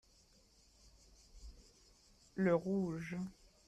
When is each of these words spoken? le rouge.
le 2.33 2.55
rouge. 2.55 3.17